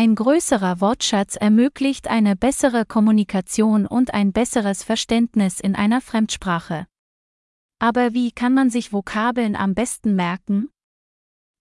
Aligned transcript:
Ein 0.00 0.14
größerer 0.14 0.80
Wortschatz 0.80 1.34
ermöglicht 1.34 2.06
eine 2.06 2.36
bessere 2.36 2.84
Kommunikation 2.84 3.84
und 3.84 4.14
ein 4.14 4.32
besseres 4.32 4.84
Verständnis 4.84 5.58
in 5.58 5.74
einer 5.74 6.00
Fremdsprache. 6.00 6.86
Aber 7.80 8.14
wie 8.14 8.30
kann 8.30 8.54
man 8.54 8.70
sich 8.70 8.92
Vokabeln 8.92 9.56
am 9.56 9.74
besten 9.74 10.14
merken? 10.14 10.68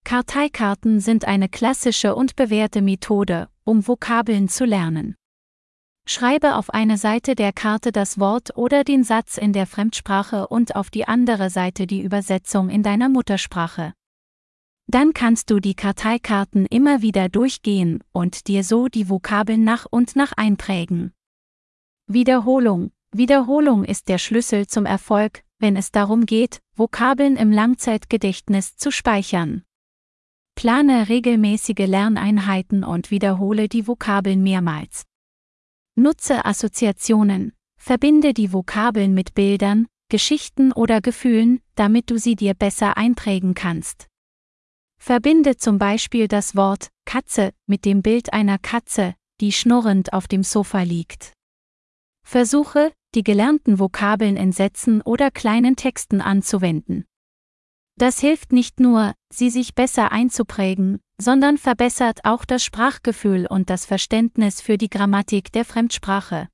Karteikarten 0.03 0.99
sind 0.99 1.25
eine 1.25 1.49
klassische 1.49 2.13
und 2.13 2.35
bewährte 2.35 2.83
Methode, 2.83 3.49
um 3.63 3.87
Vokabeln 3.87 4.49
zu 4.49 4.65
lernen. 4.65 5.15
Schreibe 6.07 6.57
auf 6.57 6.69
eine 6.69 6.99
Seite 6.99 7.33
der 7.33 7.53
Karte 7.53 7.91
das 7.91 8.19
Wort 8.19 8.55
oder 8.55 8.83
den 8.83 9.03
Satz 9.03 9.39
in 9.39 9.51
der 9.51 9.65
Fremdsprache 9.65 10.47
und 10.47 10.75
auf 10.75 10.91
die 10.91 11.07
andere 11.07 11.49
Seite 11.49 11.87
die 11.87 12.03
Übersetzung 12.03 12.69
in 12.69 12.83
deiner 12.83 13.09
Muttersprache. 13.09 13.93
Dann 14.89 15.13
kannst 15.13 15.49
du 15.49 15.59
die 15.59 15.75
Karteikarten 15.75 16.65
immer 16.65 17.01
wieder 17.01 17.27
durchgehen 17.27 18.01
und 18.13 18.47
dir 18.47 18.63
so 18.63 18.87
die 18.87 19.09
Vokabeln 19.09 19.65
nach 19.65 19.85
und 19.89 20.15
nach 20.15 20.31
einprägen. 20.37 21.13
Wiederholung. 22.07 22.91
Wiederholung 23.11 23.83
ist 23.83 24.07
der 24.07 24.17
Schlüssel 24.17 24.67
zum 24.67 24.85
Erfolg, 24.85 25.43
wenn 25.59 25.75
es 25.75 25.91
darum 25.91 26.25
geht, 26.25 26.61
Vokabeln 26.75 27.35
im 27.35 27.51
Langzeitgedächtnis 27.51 28.77
zu 28.77 28.91
speichern. 28.91 29.63
Plane 30.55 31.09
regelmäßige 31.09 31.85
Lerneinheiten 31.85 32.83
und 32.83 33.11
wiederhole 33.11 33.67
die 33.67 33.87
Vokabeln 33.87 34.41
mehrmals. 34.41 35.03
Nutze 35.95 36.45
Assoziationen, 36.45 37.53
verbinde 37.77 38.33
die 38.33 38.53
Vokabeln 38.53 39.13
mit 39.13 39.33
Bildern, 39.33 39.87
Geschichten 40.09 40.71
oder 40.71 41.01
Gefühlen, 41.01 41.59
damit 41.75 42.09
du 42.09 42.17
sie 42.17 42.35
dir 42.35 42.53
besser 42.53 42.95
einprägen 42.97 43.53
kannst. 43.53 44.07
Verbinde 45.07 45.55
zum 45.55 45.77
Beispiel 45.77 46.27
das 46.27 46.57
Wort 46.57 46.89
Katze 47.05 47.53
mit 47.65 47.85
dem 47.85 48.01
Bild 48.01 48.33
einer 48.33 48.57
Katze, 48.57 49.15
die 49.39 49.53
schnurrend 49.53 50.11
auf 50.11 50.27
dem 50.27 50.43
Sofa 50.43 50.81
liegt. 50.81 51.31
Versuche, 52.25 52.91
die 53.15 53.23
gelernten 53.23 53.79
Vokabeln 53.79 54.35
in 54.35 54.51
Sätzen 54.51 55.01
oder 55.01 55.31
kleinen 55.31 55.77
Texten 55.77 56.19
anzuwenden. 56.19 57.05
Das 57.97 58.19
hilft 58.19 58.51
nicht 58.51 58.81
nur, 58.81 59.13
sie 59.31 59.49
sich 59.49 59.75
besser 59.75 60.11
einzuprägen, 60.11 60.99
sondern 61.17 61.57
verbessert 61.57 62.25
auch 62.25 62.43
das 62.43 62.65
Sprachgefühl 62.65 63.47
und 63.47 63.69
das 63.69 63.85
Verständnis 63.85 64.59
für 64.59 64.77
die 64.77 64.89
Grammatik 64.89 65.53
der 65.53 65.63
Fremdsprache. 65.63 66.49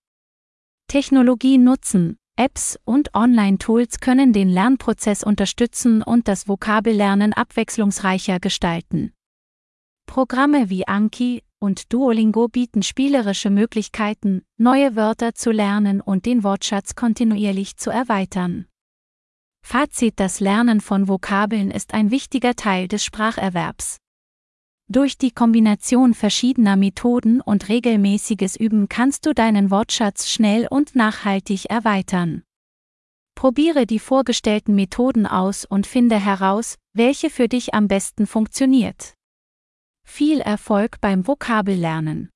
Technologie 0.88 1.58
nutzen, 1.58 2.18
Apps 2.36 2.80
und 2.84 3.14
Online-Tools 3.14 4.00
können 4.00 4.34
den 4.34 4.50
Lernprozess 4.50 5.24
unterstützen 5.24 6.02
und 6.02 6.28
das 6.28 6.48
Vokabellernen 6.48 7.32
abwechslungsreicher 7.32 8.40
gestalten. 8.40 9.14
Programme 10.08 10.72
wie 10.72 10.88
Anki 10.88 11.44
und 11.60 11.94
Duolingo 11.94 12.48
bieten 12.48 12.82
spielerische 12.82 13.52
Möglichkeiten, 13.52 14.44
neue 14.58 14.96
Wörter 14.96 15.36
zu 15.36 15.52
lernen 15.52 16.02
und 16.02 16.26
den 16.26 16.44
Wortschatz 16.44 16.96
kontinuierlich 16.96 17.78
zu 17.78 17.92
erweitern. 17.92 18.66
Fazit 19.64 20.20
Das 20.20 20.40
Lernen 20.40 20.82
von 20.82 21.08
Vokabeln 21.08 21.70
ist 21.70 21.94
ein 21.94 22.10
wichtiger 22.10 22.56
Teil 22.56 22.88
des 22.88 23.06
Spracherwerbs. 23.06 24.03
Durch 24.94 25.18
die 25.18 25.32
Kombination 25.32 26.14
verschiedener 26.14 26.76
Methoden 26.76 27.42
und 27.42 27.68
regelmäßiges 27.68 28.56
Üben 28.56 28.90
kannst 28.90 29.26
du 29.26 29.34
deinen 29.34 29.72
Wortschatz 29.72 30.30
schnell 30.30 30.68
und 30.70 30.96
nachhaltig 30.96 31.66
erweitern. 31.66 32.44
Probiere 33.34 33.88
die 33.88 33.98
vorgestellten 33.98 34.76
Methoden 34.76 35.26
aus 35.26 35.66
und 35.66 35.88
finde 35.88 36.24
heraus, 36.24 36.76
welche 36.94 37.32
für 37.32 37.48
dich 37.48 37.74
am 37.74 37.88
besten 37.88 38.28
funktioniert. 38.28 39.16
Viel 40.08 40.42
Erfolg 40.42 41.02
beim 41.02 41.26
Vokabellernen. 41.26 42.30